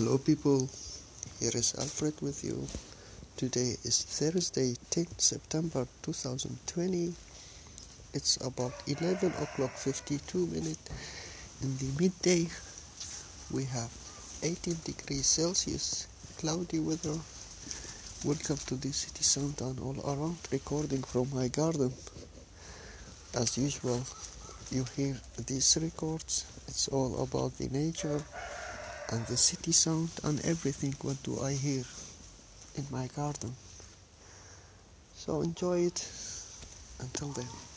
Hello, 0.00 0.16
people. 0.16 0.66
Here 1.40 1.52
is 1.52 1.74
Alfred 1.78 2.14
with 2.22 2.42
you. 2.42 2.66
Today 3.36 3.76
is 3.84 4.02
Thursday, 4.02 4.74
10 4.88 5.18
September 5.18 5.86
2020. 6.00 7.12
It's 8.14 8.38
about 8.40 8.72
11 8.86 9.28
o'clock 9.42 9.72
52 9.76 10.46
minutes 10.46 10.88
in 11.60 11.76
the 11.76 12.00
midday. 12.00 12.48
We 13.52 13.64
have 13.64 13.92
18 14.42 14.76
degrees 14.86 15.26
Celsius, 15.26 16.06
cloudy 16.38 16.78
weather. 16.78 17.20
Welcome 18.24 18.56
to 18.68 18.76
the 18.76 18.92
city 18.94 19.22
sound 19.22 19.60
and 19.60 19.78
all 19.80 20.00
around 20.00 20.38
recording 20.50 21.02
from 21.02 21.28
my 21.34 21.48
garden. 21.48 21.92
As 23.34 23.58
usual, 23.58 24.00
you 24.70 24.86
hear 24.96 25.20
these 25.46 25.76
records. 25.78 26.46
It's 26.68 26.88
all 26.88 27.22
about 27.22 27.58
the 27.58 27.68
nature 27.68 28.22
and 29.10 29.26
the 29.26 29.36
city 29.36 29.72
sound 29.72 30.10
and 30.22 30.44
everything 30.44 30.94
what 31.02 31.22
do 31.22 31.40
I 31.40 31.52
hear 31.52 31.84
in 32.76 32.86
my 32.90 33.08
garden. 33.08 33.54
So 35.14 35.42
enjoy 35.42 35.86
it 35.86 36.08
until 37.00 37.28
then. 37.28 37.69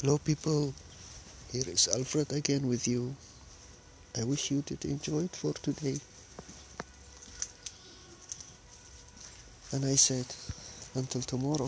Hello, 0.00 0.16
people. 0.16 0.72
Here 1.50 1.64
is 1.66 1.88
Alfred 1.88 2.32
again 2.32 2.68
with 2.68 2.86
you. 2.86 3.16
I 4.16 4.22
wish 4.22 4.52
you 4.52 4.62
did 4.62 4.84
enjoy 4.84 5.24
it 5.24 5.34
for 5.34 5.52
today. 5.54 5.98
And 9.72 9.84
I 9.84 9.96
said, 9.96 10.26
until 10.94 11.22
tomorrow. 11.22 11.66